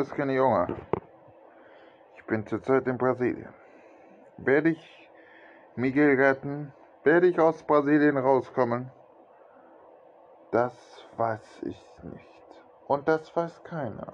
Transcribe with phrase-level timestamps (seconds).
[0.00, 0.68] ist Kenny Junger.
[2.16, 3.52] Ich bin zurzeit in Brasilien.
[4.38, 5.10] Werde ich
[5.76, 6.72] Miguel retten?
[7.04, 8.90] Werde ich aus Brasilien rauskommen?
[10.50, 10.72] Das
[11.16, 12.62] weiß ich nicht.
[12.86, 14.12] Und das weiß keiner.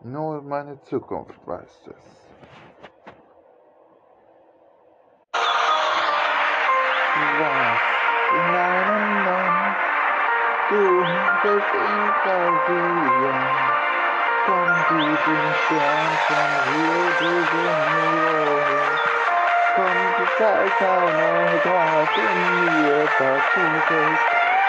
[0.00, 2.24] Nur meine Zukunft weiß es.
[7.38, 7.80] Was
[8.32, 9.76] in einem Land
[10.68, 11.04] du
[11.42, 13.73] bist in Brasilien,
[14.44, 19.00] komm du den Stern von Rio de Janeiro.
[19.74, 23.90] Komm, du zeigst eine Kraft in mir, passiert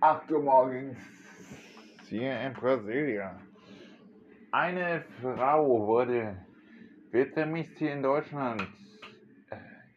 [0.02, 0.98] 8 Uhr morgens
[2.08, 3.30] hier in Brasilien.
[4.52, 6.36] Eine Frau wurde
[7.12, 8.66] wird vermisst hier in Deutschland.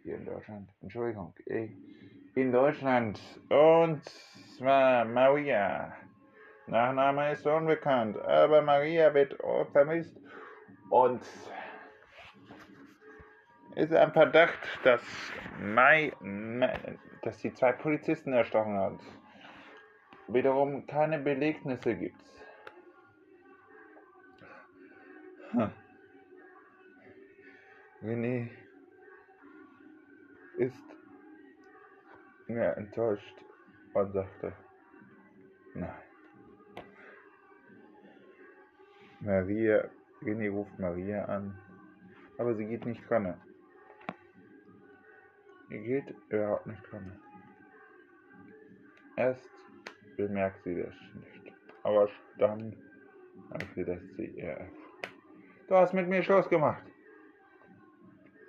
[0.03, 1.33] Hier in Deutschland, Entschuldigung.
[2.35, 3.19] In Deutschland.
[3.49, 4.03] Und
[4.57, 5.95] zwar Maria.
[6.67, 9.37] Nachname ist unbekannt, aber Maria wird
[9.71, 10.19] vermisst.
[10.89, 11.21] Und
[13.75, 15.01] ist ein Verdacht, dass
[15.59, 16.11] Mai,
[17.21, 18.99] dass die zwei Polizisten erstochen hat.
[20.27, 22.21] Wiederum keine Belegnisse gibt.
[25.51, 25.71] Hm.
[28.03, 28.49] René
[30.57, 30.83] ist
[32.49, 33.35] ja, enttäuscht
[33.93, 34.53] und sagte,
[35.73, 35.89] nein.
[39.21, 39.89] Maria,
[40.21, 41.57] René ruft Maria an,
[42.37, 43.41] aber sie geht nicht ran.
[45.69, 47.19] Sie geht überhaupt nicht ran.
[49.15, 49.49] Erst
[50.17, 51.53] bemerkt sie das nicht,
[51.83, 52.75] aber dann
[53.51, 54.69] erfährt sie ihr.
[55.69, 56.83] Du hast mit mir Schluss gemacht.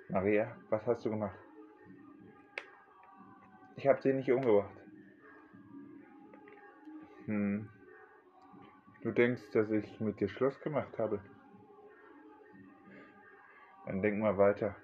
[0.09, 1.37] Maria, was hast du gemacht?
[3.75, 4.75] Ich habe sie nicht umgebracht.
[7.25, 7.69] Hm.
[9.01, 11.19] Du denkst, dass ich mit dir Schluss gemacht habe?
[13.85, 14.75] Dann denk mal weiter.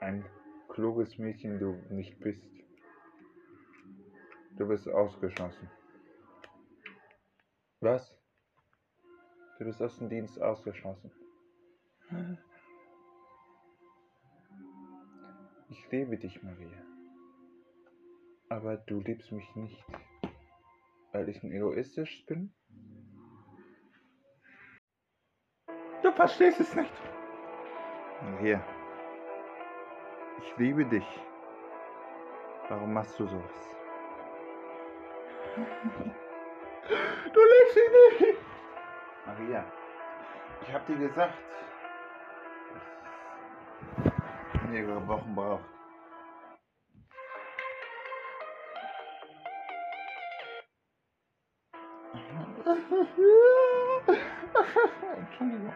[0.00, 0.24] Ein
[0.68, 2.44] kluges Mädchen du nicht bist.
[4.56, 5.70] Du bist ausgeschlossen.
[7.80, 8.16] Was?
[9.58, 11.12] Du bist aus dem Dienst ausgeschlossen.
[15.70, 16.82] Ich liebe dich, Maria.
[18.48, 19.84] Aber du liebst mich nicht,
[21.12, 22.54] weil ich ein egoistisch bin?
[26.02, 26.92] Du verstehst es nicht.
[28.22, 28.64] Maria,
[30.38, 31.06] ich liebe dich.
[32.70, 33.70] Warum machst du sowas?
[37.34, 38.38] Du liebst ihn nicht.
[39.26, 39.70] Maria,
[40.62, 41.34] ich hab dir gesagt,
[44.68, 45.64] mehrere Wochen braucht.
[55.16, 55.72] Entschuldigung.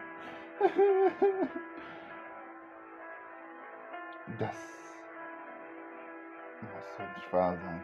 [4.39, 4.55] Das
[6.61, 7.81] muss doch nicht wahr sein.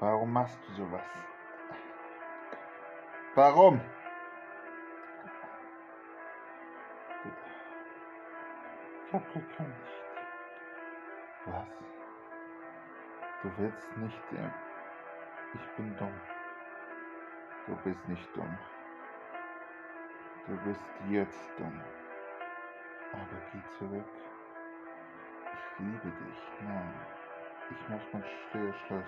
[0.00, 1.02] Warum machst du sowas?
[3.34, 3.80] Warum?
[9.06, 10.02] Ich hab gekündigt.
[11.46, 11.68] Was?
[13.42, 14.22] Du willst nicht.
[14.32, 14.52] Ähm,
[15.54, 16.20] ich bin dumm.
[17.66, 18.58] Du bist nicht dumm.
[20.46, 21.80] Du bist jetzt dumm.
[23.12, 24.04] Aber geh zurück.
[25.54, 26.38] Ich liebe dich.
[26.62, 26.94] Nein.
[27.70, 29.06] Ich mach mit dir Schluss.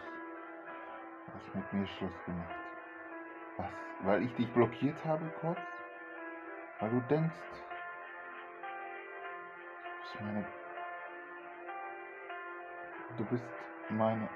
[1.27, 2.55] Du hast mit mir Schluss gemacht.
[3.57, 3.73] Was?
[4.01, 5.59] Weil ich dich blockiert habe kurz?
[6.79, 7.35] Weil du denkst,
[10.19, 10.45] du bist meine.
[13.17, 13.45] Du bist
[13.91, 14.29] meine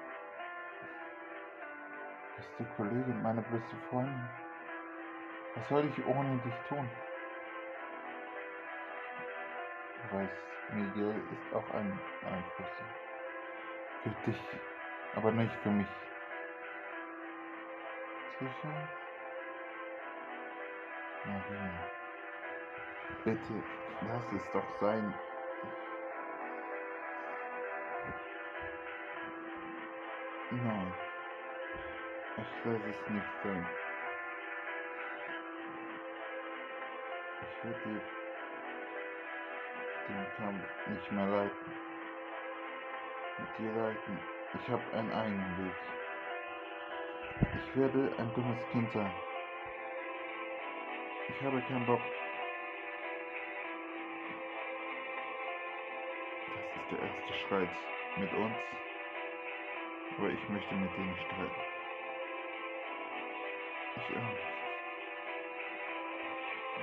[2.36, 4.28] beste Kollegin, meine beste Freundin.
[5.54, 6.88] Was soll ich ohne dich tun?
[10.02, 10.32] Du weißt,
[10.72, 12.68] Miguel ist auch ein Einfluss.
[14.02, 14.40] Für dich,
[15.14, 15.88] aber nicht für mich.
[18.38, 18.88] Sicher?
[21.24, 21.86] Maria,
[23.24, 23.62] bitte,
[24.08, 25.14] lass es doch sein.
[30.54, 30.92] Nein,
[32.36, 33.66] ich lasse es nicht sein.
[37.40, 38.02] Ich würde
[40.08, 41.72] den Kampf nicht mehr leiten.
[43.38, 44.18] Mit dir leiten.
[44.52, 45.74] Ich habe einen eigenen Weg.
[47.56, 49.12] Ich werde ein dummes Kind sein.
[51.30, 52.02] Ich habe keinen Bock.
[56.54, 57.70] Das ist der erste Streit
[58.18, 58.56] mit uns.
[60.18, 61.62] Aber ich möchte mit nicht streiten.
[63.96, 64.52] Ich auch nicht.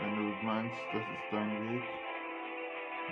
[0.02, 1.84] Wenn du meinst, das ist dein Weg,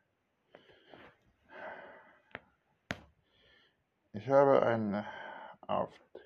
[4.13, 5.05] Ich habe einen
[5.63, 6.21] Auftrag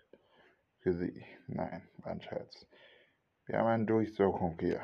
[0.81, 1.25] für Sie.
[1.47, 2.67] Nein, ein Scherz.
[3.47, 4.81] Wir haben eine Durchsuchung hier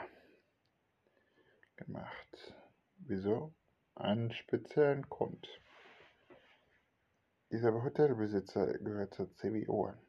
[1.77, 2.55] gemacht.
[2.99, 3.55] Wieso?
[4.01, 5.47] Einen speziellen Grund.
[7.53, 10.01] Dieser Hotelbesitzer gehört zur CBO an.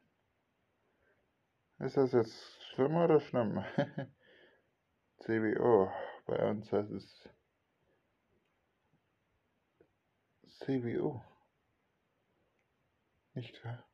[1.80, 3.62] Ist das jetzt schlimm oder schlimm?
[5.20, 5.92] CBO.
[6.26, 7.30] Bei uns heißt es
[10.48, 11.22] CBO.
[13.34, 13.86] Nicht wahr?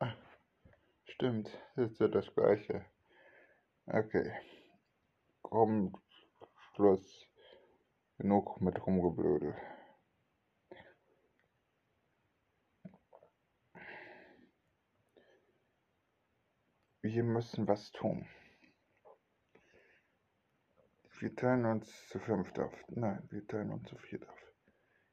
[0.00, 0.14] Ah,
[1.04, 1.48] stimmt.
[1.76, 2.84] Ist ja das gleiche.
[3.86, 4.32] Okay.
[5.42, 5.96] Komm,
[6.74, 7.27] Schluss.
[8.18, 9.54] Genug mit rumgeblödel.
[17.02, 18.28] Wir müssen was tun.
[21.20, 22.74] Wir teilen uns zu fünft auf.
[22.88, 24.52] Nein, wir teilen uns zu viert auf.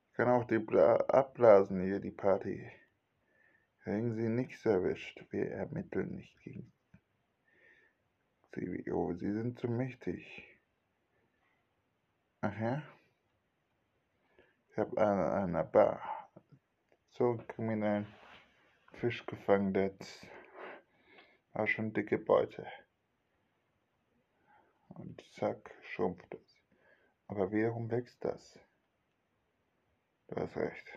[0.09, 2.71] Ich kann auch die Bla abblasen hier, die Party.
[3.83, 5.23] Hängen Sie nichts erwischt.
[5.29, 6.73] Wir ermitteln nicht gegen
[8.51, 9.13] CBO.
[9.13, 10.43] Sie sind zu mächtig.
[12.41, 12.83] Ach ja?
[14.75, 16.01] Ich habe an einer Bar
[17.11, 18.13] so einen kriminellen
[18.95, 19.95] Fisch gefangen, der
[21.53, 22.67] war schon dicke Beute.
[24.89, 26.61] Und zack, schrumpft es.
[27.27, 28.59] Aber wiederum wächst das.
[30.27, 30.91] Du hast recht.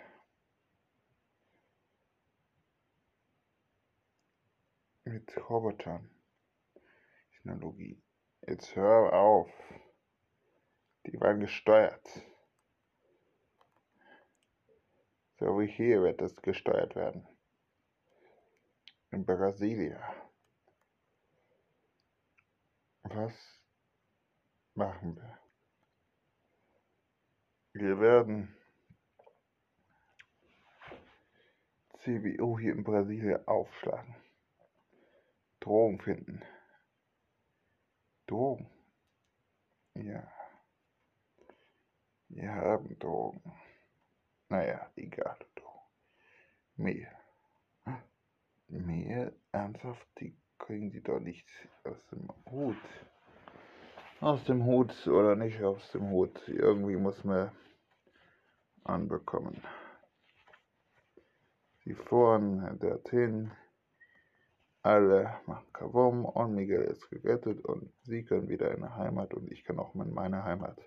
[5.04, 6.10] Mit Robotern.
[7.30, 8.02] Technologie.
[8.44, 9.52] Jetzt hör auf.
[11.06, 12.04] Die waren gesteuert.
[15.38, 17.26] So wie hier wird es gesteuert werden.
[19.10, 20.14] In Brasilia.
[23.04, 23.34] Was
[24.74, 25.38] machen wir?
[27.72, 28.56] Wir werden
[31.98, 34.16] CBU hier in Brasilien aufschlagen.
[35.60, 36.42] Drogen finden.
[38.26, 38.68] Drogen.
[39.94, 40.30] Ja.
[42.28, 43.67] Wir haben Drogen.
[44.48, 45.36] Naja, egal.
[46.76, 47.08] Mehl.
[48.68, 49.32] Mehl?
[49.52, 50.06] Ernsthaft?
[50.20, 51.48] Die kriegen sie doch nicht
[51.84, 52.76] aus dem Hut.
[54.20, 56.48] Aus dem Hut oder nicht aus dem Hut.
[56.48, 57.50] Irgendwie muss man
[58.84, 59.62] anbekommen.
[61.84, 63.50] Sie fuhren dorthin.
[64.82, 69.50] Alle machen Kavum und Miguel ist gerettet und sie können wieder in der Heimat und
[69.50, 70.78] ich kann auch in meine Heimat.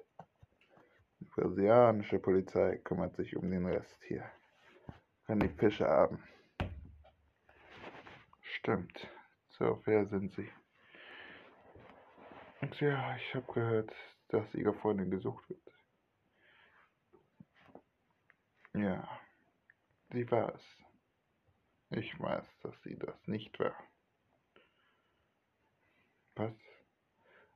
[1.21, 4.25] Die brasilianische Polizei kümmert sich um den Rest hier.
[5.27, 6.21] Kann die Fische haben.
[8.41, 9.07] Stimmt.
[9.49, 10.49] So fair sind sie.
[12.61, 13.93] Und ja, ich habe gehört,
[14.29, 15.61] dass ihre Freundin gesucht wird.
[18.73, 19.07] Ja,
[20.11, 20.77] sie war es.
[21.91, 23.75] Ich weiß, dass sie das nicht war.
[26.35, 26.53] Was?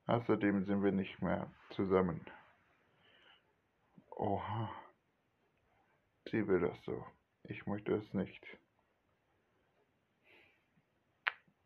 [0.06, 2.24] Außerdem sind wir nicht mehr zusammen.
[4.16, 4.70] Oha.
[6.32, 7.06] Sie will das so.
[7.44, 8.44] Ich möchte es nicht.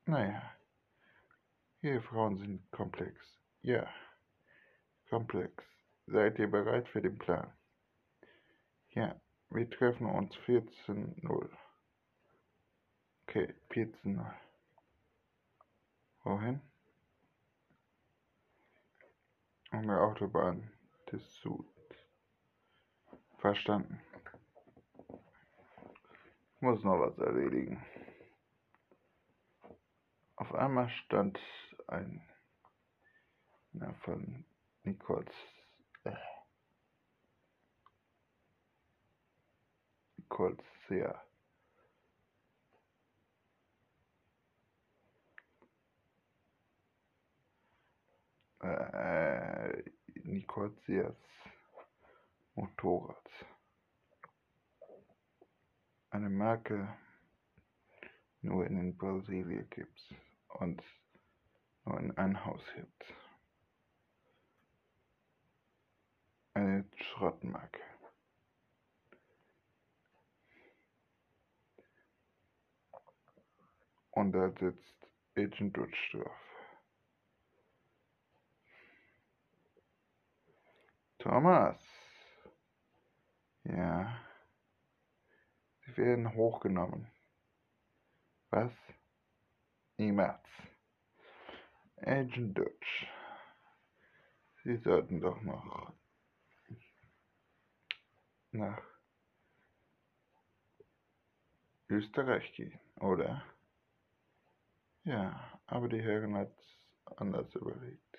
[0.05, 0.55] Naja.
[1.81, 3.39] Ihr Frauen sind komplex.
[3.61, 3.87] Ja.
[5.09, 5.63] Komplex.
[6.07, 7.53] Seid ihr bereit für den Plan?
[8.89, 9.19] Ja.
[9.51, 11.49] Wir treffen uns 14.0.
[13.23, 14.33] Okay, 14.0.
[16.23, 16.61] Wohin?
[19.71, 20.71] An der Autobahn
[21.11, 21.78] des Süd.
[23.39, 24.01] Verstanden.
[26.55, 27.83] Ich muss noch was erledigen.
[30.35, 31.39] Auf einmal stand
[31.87, 32.21] ein
[33.71, 34.45] na, von
[34.83, 35.31] Nicoles
[36.03, 36.15] äh,
[40.17, 41.23] Nicoles sehr
[48.61, 49.83] äh,
[50.23, 50.73] Nicole
[52.59, 53.29] Sears Motorrad.
[56.11, 56.97] Eine Marke
[58.41, 60.13] nur in Brasilien gibt
[60.47, 60.81] und
[61.85, 63.05] nur in ein Haus gibt.
[66.53, 67.81] Eine Schrottmarke.
[74.11, 76.31] Und da sitzt Agent Dutch drauf.
[81.19, 81.88] Thomas.
[83.69, 84.19] Ja.
[85.85, 87.11] Sie werden hochgenommen.
[88.49, 88.71] Was?
[89.97, 90.45] Niemals.
[91.97, 93.07] Agent Dutch.
[94.63, 95.93] Sie sollten doch noch
[98.51, 98.81] nach
[101.89, 103.43] Österreich gehen, oder?
[105.03, 106.55] Ja, aber die Herren hat
[107.17, 108.09] anders überlegt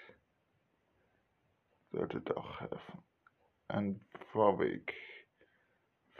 [1.90, 3.02] sollte doch helfen.
[3.68, 4.00] Ein
[4.32, 4.94] Vorweg,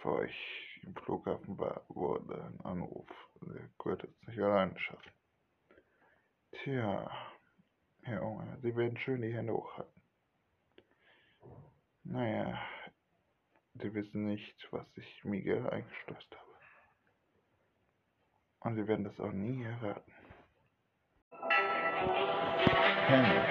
[0.01, 3.07] bevor ich im Flughafen war, wurde ein Anruf.
[3.43, 5.13] Der konnte es nicht alleine schaffen.
[6.53, 7.11] Tja,
[8.03, 10.03] Herr Unge, Sie werden schön die Hände hochhalten.
[12.05, 12.59] Naja,
[13.75, 16.51] Sie wissen nicht, was ich Miguel eingeschleust habe.
[18.61, 20.15] Und Sie werden das auch nie erraten.
[23.07, 23.51] Henry.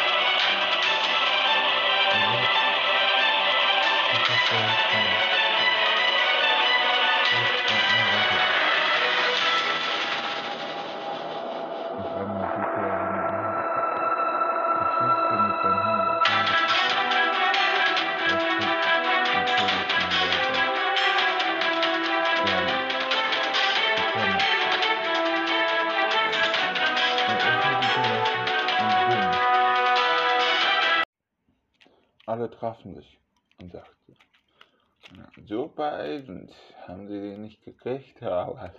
[36.31, 36.55] Agent,
[36.87, 38.73] haben Sie den nicht gekriegt, aber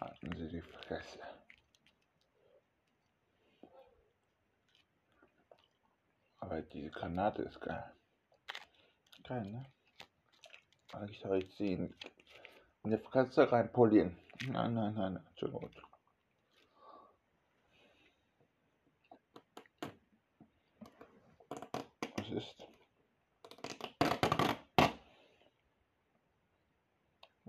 [0.00, 1.18] hatten Sie die Fresse.
[6.38, 7.90] Aber diese Granate ist geil.
[9.26, 9.64] Geil, ne?
[10.92, 11.94] Eigentlich soll ich sie in
[12.84, 14.16] die Fresse reinpolieren.
[14.46, 15.82] Nein, nein, nein, nein, gut.
[22.16, 22.73] Was ist?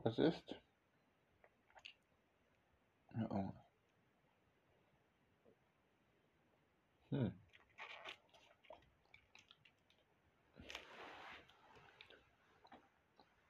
[0.05, 0.55] Was ist?
[3.31, 3.51] Oh.
[7.09, 7.33] Hm.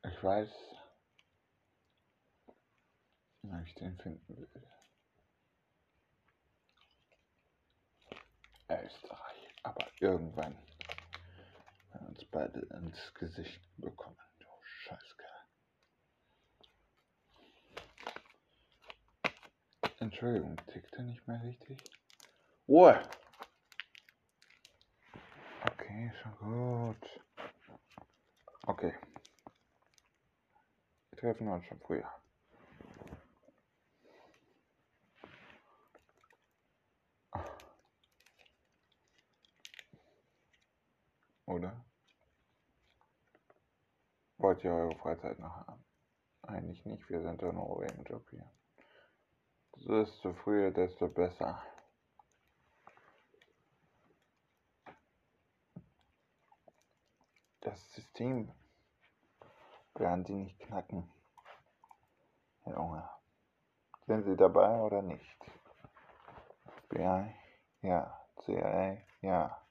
[0.05, 0.49] Ich weiß,
[3.41, 4.49] wie ich den finden will.
[8.69, 10.57] Österreich, aber irgendwann,
[11.91, 15.24] wenn uns beide ins Gesicht bekommen, du Scheißkerl.
[20.05, 21.79] Entschuldigung, tickt er nicht mehr richtig?
[22.67, 23.01] Ruhe!
[25.63, 27.21] Okay, schon gut.
[28.67, 28.93] Okay.
[31.09, 32.07] Wir treffen uns schon früher.
[41.47, 41.83] Oder?
[44.37, 45.83] Wollt ihr eure Freizeit noch haben?
[46.43, 48.47] Eigentlich nicht, wir sind doch nur wegen Job hier.
[49.77, 51.61] Desto früher, desto besser.
[57.61, 58.51] Das System
[59.95, 61.11] werden Sie nicht knacken.
[62.63, 63.09] Herr Junge.
[64.07, 65.37] Sind Sie dabei oder nicht?
[66.87, 67.33] FBI?
[67.81, 68.19] Ja.
[68.45, 68.97] CIA?
[69.21, 69.61] Ja.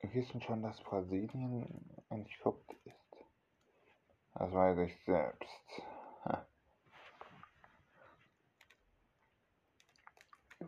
[0.00, 3.26] Wir wissen schon, dass Brasilien entschuppt ist.
[4.34, 5.82] Das weiß ich selbst.
[6.24, 6.46] Ha.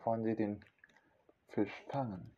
[0.05, 0.65] Wollen Sie den
[1.49, 2.37] Fisch fangen?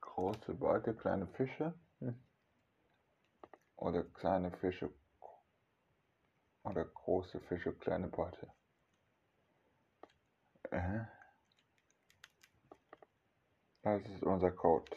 [0.00, 1.74] Große Beute, kleine Fische?
[1.98, 2.22] Hm.
[3.76, 4.90] Oder kleine Fische
[6.62, 8.48] oder große Fische, kleine Beute?
[10.70, 11.04] Äh.
[13.82, 14.90] Das ist unser Code.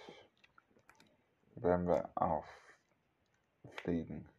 [1.56, 2.10] Wenn wir
[3.64, 4.30] auffliegen.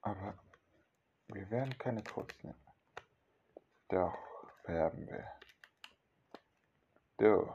[0.00, 0.38] Aber
[1.28, 2.58] wir werden keine Codes nehmen.
[3.88, 4.16] Doch,
[4.64, 5.30] werden wir.
[7.16, 7.54] Du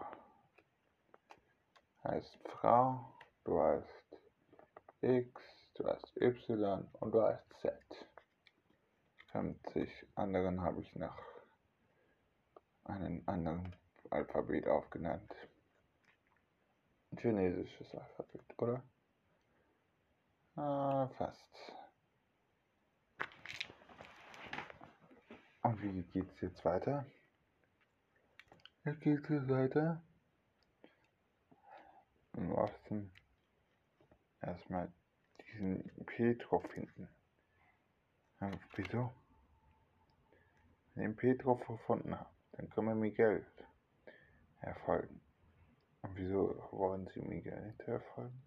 [2.04, 4.18] heißt Frau, du heißt
[5.02, 5.42] X,
[5.76, 8.10] du heißt Y und du heißt Z.
[9.32, 11.18] 50 anderen habe ich nach
[12.86, 13.76] einem anderen
[14.10, 15.36] Alphabet aufgenannt.
[17.12, 18.84] Ein chinesisches Alphabet, oder?
[20.56, 21.79] Ah, fast.
[25.70, 27.06] Und wie geht's jetzt weiter?
[28.86, 30.02] Jetzt geht's jetzt weiter.
[32.36, 33.12] Im Osten
[34.42, 34.92] erstmal
[35.44, 37.08] diesen Petrov finden.
[38.42, 39.14] Ja, wieso?
[40.96, 43.46] Wenn ich den Petrov gefunden habe, dann können wir Miguel
[44.62, 45.22] erfolgen.
[46.02, 48.42] Und wieso wollen Sie Miguel nicht erfolgen?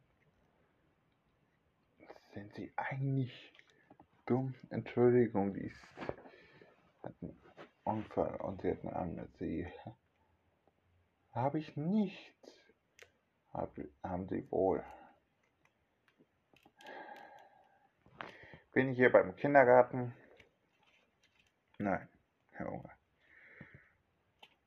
[2.34, 3.52] Sind Sie eigentlich
[4.26, 4.56] dumm?
[4.70, 5.86] Entschuldigung, die ist
[7.02, 7.40] hat einen
[7.84, 9.66] Unfall und sie hat eine Amnesie.
[11.32, 12.34] Habe ich nicht.
[13.52, 14.84] Hab, haben Sie wohl.
[18.72, 20.14] Bin ich hier beim Kindergarten?
[21.78, 22.08] Nein,
[22.50, 22.90] Herr Junge.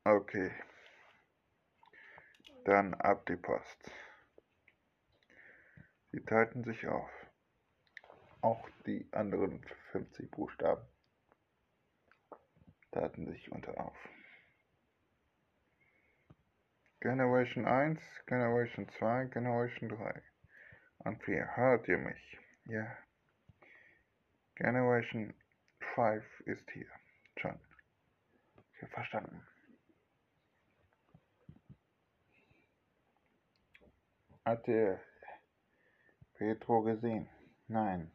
[0.04, 0.52] Okay.
[2.66, 3.92] Dann ab die Post.
[6.12, 7.10] Sie teilten sich auf.
[8.42, 10.88] Auch die anderen 50 Buchstaben
[12.96, 13.98] teilten sich unter auf.
[17.02, 20.24] Generation 1, Generation 2, Generation 3
[21.00, 21.56] und 4.
[21.58, 22.40] Hört ihr mich?
[22.66, 22.98] Ja.
[24.56, 25.34] Generation
[25.94, 26.90] 5 ist hier.
[27.38, 27.60] Schon.
[28.56, 29.46] Okay, verstanden.
[34.46, 35.02] Hat er
[36.36, 37.30] Petro gesehen?
[37.68, 38.12] Nein.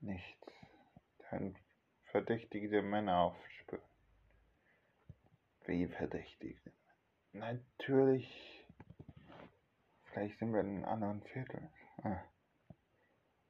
[0.00, 0.52] Nichts.
[1.30, 1.56] Dann
[2.12, 3.82] verdächtige Männer aufspüren.
[5.64, 6.60] Wie verdächtige?
[7.32, 8.28] Natürlich.
[10.04, 11.70] Vielleicht sind wir in einem anderen Viertel.
[12.02, 12.22] Ah.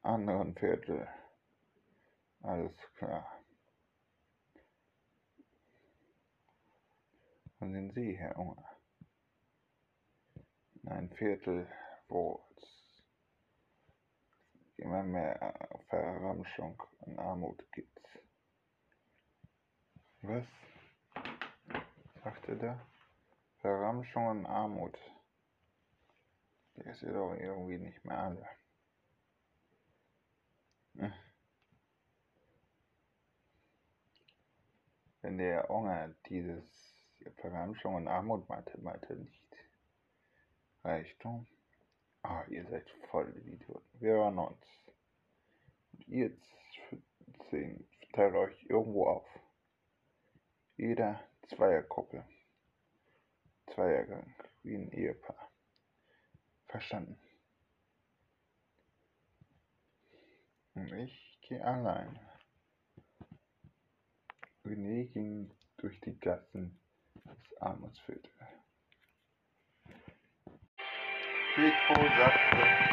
[0.02, 1.08] Anderen Viertel.
[2.42, 3.26] Alles klar.
[7.58, 8.76] Wo sind Sie, Herr Unger?
[10.82, 11.68] In ein Viertel,
[12.08, 13.02] wo es
[14.76, 15.54] immer mehr
[15.88, 18.02] Verramschung und Armut gibt.
[20.24, 20.46] Was?
[22.22, 22.80] Sagte da?
[23.60, 24.96] Verramschung und Armut.
[26.76, 28.48] Der ist ja doch irgendwie nicht mehr alle.
[30.94, 31.12] Hm.
[35.22, 36.64] Wenn der Unger dieses
[37.38, 39.42] Verramschung und Armut meinte, meinte nicht
[40.84, 41.48] Reichtum.
[42.22, 44.00] Ah, ihr seid voll Idioten.
[44.00, 44.66] Wir hören uns.
[45.92, 46.36] Und ihr
[47.50, 49.41] zehn teilt euch irgendwo auf.
[50.76, 52.24] Jeder Zweiergruppe.
[53.74, 55.50] Zweiergang, wie ein Ehepaar.
[56.66, 57.18] Verstanden.
[60.74, 62.18] Und ich gehe allein.
[64.64, 66.80] René ging durch die Gassen
[67.14, 68.32] des Armutsviertels.
[71.54, 72.92] Petro sagte,